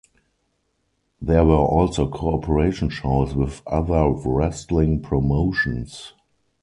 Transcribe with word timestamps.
There 1.21 1.45
were 1.45 1.53
also 1.53 2.09
cooperation 2.09 2.89
shows 2.89 3.35
with 3.35 3.61
other 3.67 4.09
wrestling 4.25 4.99
promotions. 5.03 6.13